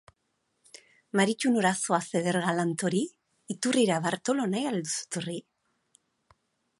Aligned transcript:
Maritxu 1.19 1.51
nora 1.57 1.73
zoaz, 1.81 2.01
eder 2.21 2.39
galant 2.45 2.85
hori? 2.89 3.01
Iturrira, 3.57 3.99
Bartolo, 4.07 4.49
nahi 4.55 4.67
al 4.71 4.81
duzu 4.89 4.99
etorri? 5.07 5.37